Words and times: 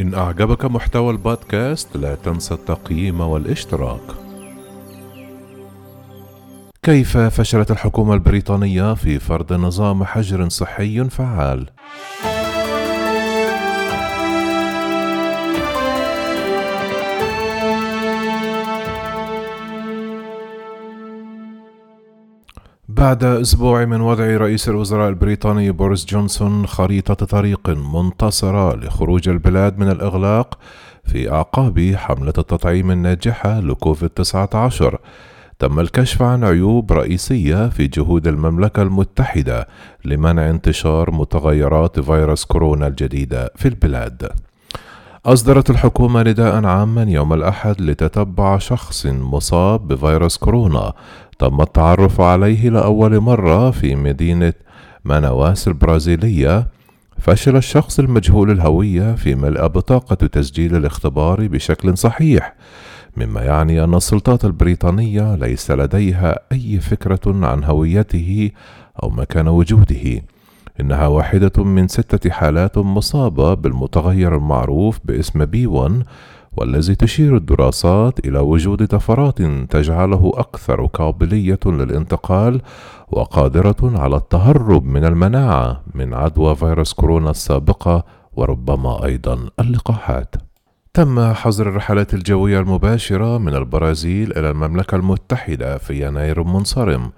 إن 0.00 0.14
أعجبك 0.14 0.64
محتوى 0.64 1.10
البودكاست 1.10 1.96
لا 1.96 2.14
تنسى 2.14 2.54
التقييم 2.54 3.20
والاشتراك. 3.20 4.00
كيف 6.82 7.18
فشلت 7.18 7.70
الحكومة 7.70 8.14
البريطانية 8.14 8.94
في 8.94 9.18
فرض 9.18 9.52
نظام 9.52 10.04
حجر 10.04 10.48
صحي 10.48 11.04
فعال؟ 11.04 11.66
بعد 22.96 23.24
أسبوع 23.24 23.84
من 23.84 24.00
وضع 24.00 24.24
رئيس 24.24 24.68
الوزراء 24.68 25.08
البريطاني 25.08 25.70
بوريس 25.70 26.06
جونسون 26.06 26.66
خريطة 26.66 27.14
طريق 27.14 27.68
منتصرة 27.68 28.76
لخروج 28.76 29.28
البلاد 29.28 29.78
من 29.78 29.90
الإغلاق 29.90 30.58
في 31.04 31.32
أعقاب 31.32 31.94
حملة 31.96 32.32
التطعيم 32.38 32.90
الناجحة 32.90 33.60
لكوفيد 33.60 34.08
19 34.08 34.98
تم 35.58 35.80
الكشف 35.80 36.22
عن 36.22 36.44
عيوب 36.44 36.92
رئيسية 36.92 37.68
في 37.68 37.86
جهود 37.86 38.26
المملكة 38.26 38.82
المتحدة 38.82 39.68
لمنع 40.04 40.50
انتشار 40.50 41.10
متغيرات 41.10 42.00
فيروس 42.00 42.44
كورونا 42.44 42.86
الجديدة 42.86 43.50
في 43.56 43.68
البلاد. 43.68 44.28
أصدرت 45.26 45.70
الحكومة 45.70 46.22
نداء 46.22 46.64
عاما 46.64 47.02
يوم 47.02 47.32
الأحد 47.32 47.80
لتتبع 47.80 48.58
شخص 48.58 49.06
مصاب 49.06 49.88
بفيروس 49.88 50.36
كورونا 50.36 50.92
تم 51.40 51.60
التعرف 51.60 52.20
عليه 52.20 52.68
لأول 52.68 53.20
مرة 53.20 53.70
في 53.70 53.94
مدينة 53.94 54.52
ماناواس 55.04 55.68
البرازيلية. 55.68 56.66
فشل 57.18 57.56
الشخص 57.56 57.98
المجهول 57.98 58.50
الهوية 58.50 59.14
في 59.14 59.34
ملء 59.34 59.66
بطاقة 59.66 60.14
تسجيل 60.14 60.76
الاختبار 60.76 61.46
بشكل 61.46 61.98
صحيح 61.98 62.54
مما 63.16 63.42
يعني 63.42 63.84
أن 63.84 63.94
السلطات 63.94 64.44
البريطانية 64.44 65.34
ليس 65.34 65.70
لديها 65.70 66.38
أي 66.52 66.80
فكرة 66.80 67.46
عن 67.46 67.64
هويته 67.64 68.50
أو 69.02 69.10
مكان 69.10 69.48
وجوده. 69.48 70.22
إنها 70.80 71.06
واحدة 71.06 71.64
من 71.64 71.88
ستة 71.88 72.30
حالات 72.30 72.78
مصابة 72.78 73.54
بالمتغير 73.54 74.36
المعروف 74.36 74.98
باسم 75.04 75.44
بي 75.44 75.66
1 75.66 76.02
والذي 76.56 76.94
تشير 76.94 77.36
الدراسات 77.36 78.26
إلى 78.26 78.38
وجود 78.38 78.86
طفرات 78.86 79.42
تجعله 79.70 80.32
أكثر 80.34 80.86
قابلية 80.86 81.60
للانتقال 81.66 82.60
وقادرة 83.08 83.76
على 83.82 84.16
التهرب 84.16 84.84
من 84.84 85.04
المناعة 85.04 85.82
من 85.94 86.14
عدوى 86.14 86.56
فيروس 86.56 86.92
كورونا 86.92 87.30
السابقة 87.30 88.04
وربما 88.32 89.04
أيضا 89.04 89.48
اللقاحات. 89.60 90.34
تم 90.94 91.32
حظر 91.32 91.68
الرحلات 91.68 92.14
الجوية 92.14 92.60
المباشرة 92.60 93.38
من 93.38 93.54
البرازيل 93.54 94.38
إلى 94.38 94.50
المملكة 94.50 94.96
المتحدة 94.96 95.78
في 95.78 96.06
يناير 96.06 96.42
منصرم، 96.42 97.12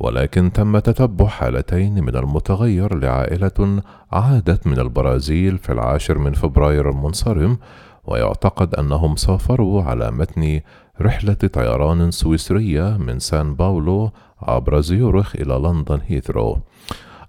ولكن 0.00 0.52
تم 0.52 0.78
تتبع 0.78 1.26
حالتين 1.26 2.04
من 2.04 2.16
المتغير 2.16 2.94
لعائلة 2.94 3.82
عادت 4.12 4.66
من 4.66 4.78
البرازيل 4.78 5.58
في 5.58 5.72
العاشر 5.72 6.18
من 6.18 6.32
فبراير 6.32 6.90
المنصرم 6.90 7.58
ويعتقد 8.04 8.74
أنهم 8.74 9.16
سافروا 9.16 9.82
على 9.82 10.10
متن 10.10 10.60
رحلة 11.00 11.34
طيران 11.34 12.10
سويسرية 12.10 12.96
من 12.96 13.18
سان 13.18 13.54
باولو 13.54 14.10
عبر 14.42 14.80
زيورخ 14.80 15.36
إلى 15.36 15.54
لندن 15.54 16.00
هيثرو. 16.06 16.58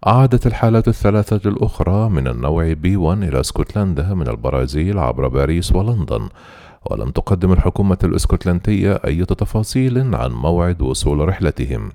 عادت 0.03 0.47
الحالات 0.47 0.87
الثلاثة 0.87 1.49
الأخرى 1.49 2.09
من 2.09 2.27
النوع 2.27 2.73
بي 2.73 2.97
1 2.97 3.23
إلى 3.23 3.39
اسكتلندا 3.39 4.13
من 4.13 4.27
البرازيل 4.27 4.99
عبر 4.99 5.27
باريس 5.27 5.71
ولندن. 5.71 6.29
ولم 6.91 7.09
تقدم 7.09 7.51
الحكومة 7.51 7.97
الإسكتلندية 8.03 8.93
أي 9.05 9.25
تفاصيل 9.25 10.15
عن 10.15 10.31
موعد 10.31 10.81
وصول 10.81 11.27
رحلتهم. 11.27 11.91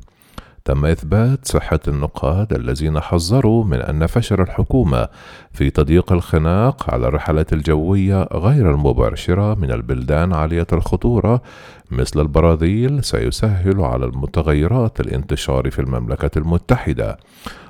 تم 0.68 0.86
إثبات 0.86 1.46
صحة 1.46 1.80
النقاد 1.88 2.52
الذين 2.52 3.00
حذروا 3.00 3.64
من 3.64 3.80
أن 3.80 4.06
فشل 4.06 4.40
الحكومة 4.40 5.08
في 5.52 5.70
تضييق 5.70 6.12
الخناق 6.12 6.90
على 6.94 7.08
الرحلات 7.08 7.52
الجوية 7.52 8.28
غير 8.32 8.74
المباشرة 8.74 9.54
من 9.54 9.70
البلدان 9.70 10.32
عالية 10.32 10.66
الخطورة 10.72 11.42
مثل 11.90 12.20
البرازيل 12.20 13.04
سيسهل 13.04 13.80
على 13.80 14.04
المتغيرات 14.04 15.00
الانتشار 15.00 15.70
في 15.70 15.78
المملكة 15.78 16.30
المتحدة. 16.38 17.18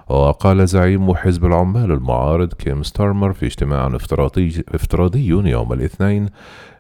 وقال 0.08 0.68
زعيم 0.68 1.14
حزب 1.14 1.44
العمال 1.44 1.92
المعارض 1.92 2.52
كيم 2.52 2.82
ستارمر 2.82 3.32
في 3.32 3.46
اجتماع 3.46 3.96
افتراضي, 4.74 5.26
يوم 5.26 5.72
الاثنين 5.72 6.28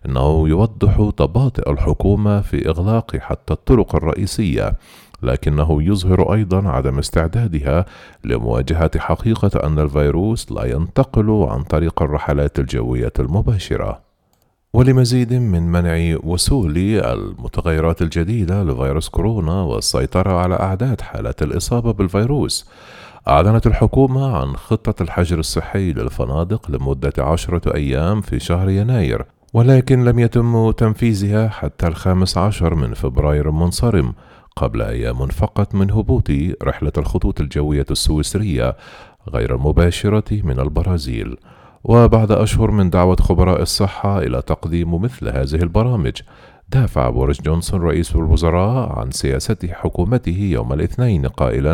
إنه 0.06 0.48
يوضح 0.48 1.10
تباطؤ 1.16 1.70
الحكومة 1.70 2.40
في 2.40 2.68
إغلاق 2.68 3.16
حتى 3.16 3.52
الطرق 3.52 3.96
الرئيسية. 3.96 4.74
لكنه 5.22 5.82
يظهر 5.82 6.34
أيضا 6.34 6.68
عدم 6.68 6.98
استعدادها 6.98 7.86
لمواجهة 8.24 8.98
حقيقة 8.98 9.66
أن 9.66 9.78
الفيروس 9.78 10.52
لا 10.52 10.64
ينتقل 10.64 11.46
عن 11.50 11.62
طريق 11.62 12.02
الرحلات 12.02 12.58
الجوية 12.58 13.12
المباشرة. 13.18 14.08
ولمزيد 14.72 15.32
من 15.32 15.62
منع 15.62 16.16
وصول 16.24 16.78
المتغيرات 16.78 18.02
الجديدة 18.02 18.62
لفيروس 18.62 19.08
كورونا 19.08 19.62
والسيطرة 19.62 20.32
على 20.32 20.54
أعداد 20.54 21.00
حالات 21.00 21.42
الإصابة 21.42 21.92
بالفيروس 21.92 22.70
أعلنت 23.28 23.66
الحكومة 23.66 24.36
عن 24.36 24.56
خطة 24.56 25.02
الحجر 25.02 25.38
الصحي 25.38 25.92
للفنادق 25.92 26.70
لمدة 26.70 27.12
عشرة 27.18 27.74
أيام 27.74 28.20
في 28.20 28.40
شهر 28.40 28.70
يناير 28.70 29.24
ولكن 29.54 30.04
لم 30.04 30.18
يتم 30.18 30.70
تنفيذها 30.70 31.48
حتى 31.48 31.86
الخامس 31.86 32.38
عشر 32.38 32.74
من 32.74 32.94
فبراير 32.94 33.48
المنصرم 33.48 34.12
قبل 34.58 34.82
أيام 34.82 35.26
فقط 35.26 35.74
من 35.74 35.90
هبوط 35.90 36.30
رحلة 36.62 36.92
الخطوط 36.98 37.40
الجوية 37.40 37.86
السويسرية 37.90 38.76
غير 39.28 39.54
المباشرة 39.54 40.42
من 40.44 40.60
البرازيل. 40.60 41.36
وبعد 41.84 42.32
أشهر 42.32 42.70
من 42.70 42.90
دعوة 42.90 43.16
خبراء 43.16 43.62
الصحة 43.62 44.18
إلى 44.18 44.42
تقديم 44.42 44.94
مثل 45.02 45.28
هذه 45.28 45.62
البرامج 45.62 46.12
دافع 46.68 47.10
بوريس 47.10 47.42
جونسون 47.42 47.80
رئيس 47.80 48.16
الوزراء 48.16 48.98
عن 48.98 49.10
سياسة 49.10 49.56
حكومته 49.72 50.38
يوم 50.38 50.72
الاثنين 50.72 51.26
قائلا 51.26 51.72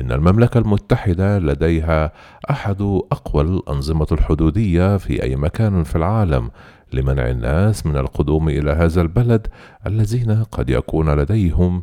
إن 0.00 0.12
المملكة 0.12 0.58
المتحدة 0.58 1.38
لديها 1.38 2.12
أحد 2.50 2.82
أقوى 3.12 3.42
الأنظمة 3.42 4.06
الحدودية 4.12 4.96
في 4.96 5.22
أي 5.22 5.36
مكان 5.36 5.84
في 5.84 5.96
العالم 5.96 6.50
لمنع 6.92 7.30
الناس 7.30 7.86
من 7.86 7.96
القدوم 7.96 8.48
إلى 8.48 8.70
هذا 8.70 9.02
البلد 9.02 9.46
الذين 9.86 10.44
قد 10.44 10.70
يكون 10.70 11.10
لديهم 11.10 11.82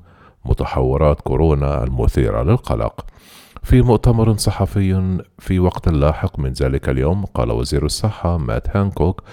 متحورات 0.50 1.22
كورونا 1.22 1.84
المثيرة 1.84 2.44
للقلق. 2.44 3.06
في 3.64 3.82
مؤتمر 3.82 4.38
صحفي 4.38 5.18
في 5.40 5.60
وقت 5.60 5.90
لاحق 5.90 6.40
من 6.40 6.52
ذلك 6.52 6.90
اليوم 6.90 7.26
قال 7.26 7.52
وزير 7.52 7.86
الصحة 7.86 8.38
مات 8.38 8.78
هانكوك 8.78 9.24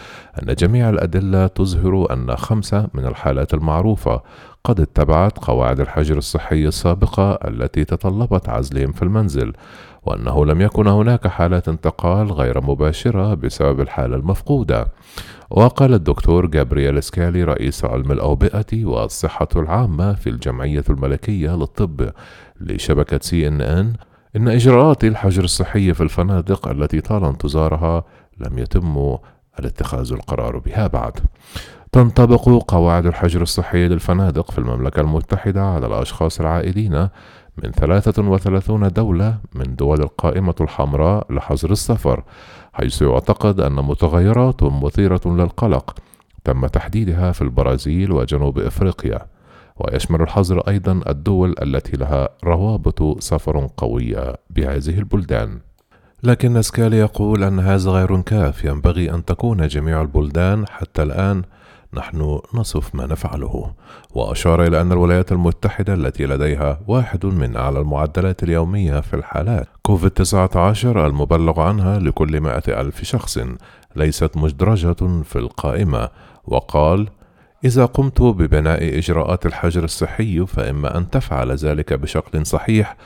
أن 0.43 0.55
جميع 0.55 0.89
الأدلة 0.89 1.47
تظهر 1.47 2.13
أن 2.13 2.37
خمسة 2.37 2.89
من 2.95 3.07
الحالات 3.07 3.55
المعروفة 3.55 4.23
قد 4.67 4.81
اتبعت 4.81 5.39
قواعد 5.39 5.81
الحجر 5.81 6.19
الصحي 6.19 6.67
السابقة 6.67 7.33
التي 7.33 7.85
تطلبت 7.85 8.49
عزلهم 8.49 8.93
في 8.93 9.03
المنزل 9.03 9.53
وأنه 10.03 10.47
لم 10.47 10.61
يكن 10.61 10.87
هناك 10.87 11.27
حالات 11.27 11.69
انتقال 11.69 12.33
غير 12.33 12.61
مباشرة 12.61 13.35
بسبب 13.35 13.81
الحالة 13.81 14.17
المفقودة 14.17 14.87
وقال 15.51 15.95
الدكتور 15.95 16.47
جابرييل 16.47 17.03
سكالي 17.03 17.45
رئيس 17.45 17.85
علم 17.85 18.13
الأوبئة 18.13 18.85
والصحة 18.85 19.49
العامة 19.57 20.13
في 20.15 20.31
الجمعية 20.31 20.85
الملكية 20.91 21.51
للطب 21.57 22.11
لشبكة 22.61 23.19
سي 23.23 23.49
إن 23.49 23.61
إن 23.61 23.93
إن 24.37 24.49
إجراءات 24.49 25.05
الحجر 25.05 25.45
الصحي 25.45 25.95
في 25.95 26.01
الفنادق 26.01 26.69
التي 26.69 27.01
طال 27.01 27.25
انتظارها 27.25 28.05
لم 28.41 28.59
يتم 28.59 29.17
الاتخاذ 29.59 30.13
القرار 30.13 30.59
بها 30.59 30.87
بعد. 30.87 31.21
تنطبق 31.95 32.49
قواعد 32.69 33.07
الحجر 33.07 33.43
الصحي 33.43 33.89
للفنادق 33.89 34.51
في 34.51 34.59
المملكة 34.59 35.01
المتحدة 35.01 35.63
على 35.63 35.87
الأشخاص 35.87 36.41
العائدين 36.41 37.09
من 37.63 37.71
33 37.71 38.89
دولة 38.89 39.39
من 39.55 39.77
دول 39.77 40.01
القائمة 40.01 40.55
الحمراء 40.61 41.33
لحظر 41.33 41.71
السفر، 41.71 42.25
حيث 42.73 43.03
يعتقد 43.03 43.61
أن 43.61 43.73
متغيرات 43.73 44.63
مثيرة 44.63 45.21
للقلق 45.27 45.97
تم 46.45 46.67
تحديدها 46.67 47.33
في 47.33 47.43
البرازيل 47.43 48.13
وجنوب 48.13 48.59
إفريقيا. 48.59 49.27
ويشمل 49.77 50.23
الحظر 50.23 50.61
أيضا 50.69 51.01
الدول 51.09 51.55
التي 51.63 51.97
لها 51.97 52.29
روابط 52.45 53.23
سفر 53.23 53.69
قوية 53.77 54.35
بهذه 54.51 54.99
البلدان 54.99 55.59
لكن 56.23 56.63
سكالي 56.63 56.97
يقول 56.97 57.45
أن 57.45 57.61
هذا 57.61 57.91
غير 57.91 58.21
كاف 58.21 58.65
ينبغي 58.65 59.11
أن 59.11 59.25
تكون 59.25 59.67
جميع 59.69 60.03
البلدان 60.03 60.67
حتى 60.69 61.03
الآن 61.03 61.43
نحن 61.95 62.41
نصف 62.55 62.95
ما 62.95 63.07
نفعله. 63.07 63.73
وأشار 64.15 64.65
إلى 64.65 64.81
أن 64.81 64.93
الولايات 64.93 65.33
المتحدة 65.33 65.95
التي 65.95 66.27
لديها 66.27 66.81
واحد 66.89 67.27
من 67.27 67.57
أعلى 67.57 67.81
المعدلات 67.81 68.43
اليومية 68.43 69.01
في 69.01 69.15
الحالات. 69.15 69.69
كوفيد 69.83 70.11
19 70.11 71.07
المبلغ 71.07 71.61
عنها 71.61 71.99
لكل 71.99 72.41
مائة 72.41 72.81
ألف 72.81 73.05
شخص 73.05 73.39
ليست 73.97 74.37
مدرجة 74.37 75.23
في 75.23 75.37
القائمة. 75.37 76.09
وقال 76.45 77.09
إذا 77.65 77.85
قمت 77.85 78.23
ببناء 78.23 78.99
إجراءات 78.99 79.47
الحجر 79.47 79.85
الصحي 79.85 80.47
فإما 80.47 80.99
أن 80.99 81.11
تفعل 81.11 81.53
ذلك 81.53 81.93
بشكل 81.93 82.47
صحيح 82.47 82.97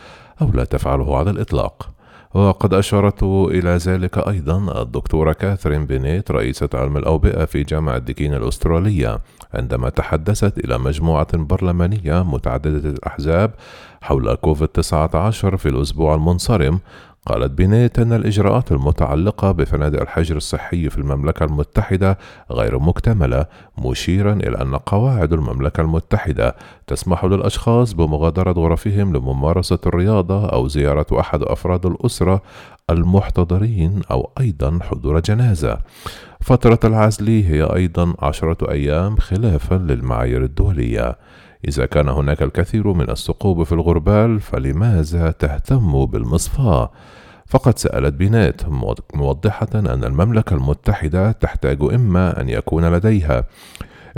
أو 0.43 0.51
لا 0.55 0.65
تفعله 0.65 1.17
على 1.17 1.31
الإطلاق. 1.31 1.98
وقد 2.35 2.75
أشارت 2.75 3.23
إلى 3.23 3.71
ذلك 3.71 4.19
أيضا 4.19 4.83
الدكتورة 4.83 5.33
كاثرين 5.33 5.87
بينيت 5.87 6.31
رئيسة 6.31 6.69
علم 6.75 6.97
الأوبئة 6.97 7.45
في 7.45 7.63
جامعة 7.63 7.99
ديكين 7.99 8.35
الأسترالية 8.35 9.21
عندما 9.55 9.89
تحدثت 9.89 10.59
إلى 10.59 10.79
مجموعة 10.79 11.37
برلمانية 11.37 12.23
متعددة 12.23 12.91
الأحزاب 12.91 13.55
حول 14.01 14.35
كوفيد 14.35 14.69
19 14.69 15.57
في 15.57 15.69
الأسبوع 15.69 16.15
المنصرم 16.15 16.81
قالت 17.29 17.51
بنيت 17.51 17.99
أن 17.99 18.13
الإجراءات 18.13 18.73
المتعلقة 18.73 19.53
بفنادق 19.53 20.01
الحجر 20.01 20.37
الصحي 20.37 20.91
في 20.91 20.99
المملكة 20.99 21.45
المتحدة 21.45 22.19
غير 22.51 22.79
مكتملة، 22.79 23.47
مشيرا 23.79 24.33
إلى 24.33 24.63
أن 24.63 24.75
قواعد 24.75 25.33
المملكة 25.33 25.81
المتحدة 25.81 26.57
تسمح 26.87 27.25
للأشخاص 27.25 27.93
بمغادرة 27.93 28.53
غرفهم 28.53 29.17
لممارسة 29.17 29.79
الرياضة 29.87 30.49
أو 30.49 30.69
زيارة 30.69 31.21
أحد 31.21 31.43
أفراد 31.43 31.87
الأسرة 31.87 32.43
المحتضرين 32.91 34.01
أو 34.11 34.31
أيضا 34.41 34.79
حضور 34.83 35.21
جنازة. 35.21 35.79
فترة 36.41 36.81
العزل 36.85 37.29
هي 37.29 37.63
أيضا 37.63 38.15
عشرة 38.19 38.71
أيام 38.71 39.17
خلافا 39.17 39.75
للمعايير 39.75 40.45
الدولية. 40.45 41.17
إذا 41.69 41.87
كان 41.87 42.09
هناك 42.09 42.43
الكثير 42.43 42.93
من 42.93 43.11
الثقوب 43.11 43.63
في 43.63 43.73
الغربال 43.73 44.41
فلماذا 44.41 45.31
تهتم 45.31 46.07
بالمصفاة؟ 46.07 46.91
فقد 47.47 47.79
سألت 47.79 48.15
بينات 48.15 48.61
موضحة 49.15 49.69
أن 49.75 50.05
المملكة 50.05 50.55
المتحدة 50.55 51.33
تحتاج 51.33 51.79
إما 51.83 52.41
أن 52.41 52.49
يكون 52.49 52.85
لديها 52.85 53.45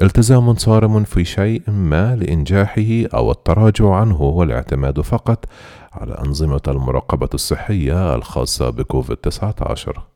التزام 0.02 0.54
صارم 0.54 1.04
في 1.04 1.25
شيء 1.25 1.62
ما 1.70 2.16
لإنجاحه 2.16 3.04
أو 3.14 3.31
التراجع 3.31 3.94
عنه 3.94 4.22
والاعتماد 4.22 5.00
فقط 5.00 5.44
على 5.93 6.19
أنظمة 6.26 6.60
المراقبة 6.69 7.28
الصحية 7.34 8.14
الخاصة 8.14 8.70
بكوفيد 8.70 9.16
19 9.16 10.09